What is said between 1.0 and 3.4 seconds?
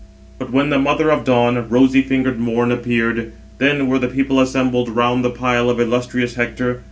of dawn, rosy fingered Morn, appeared,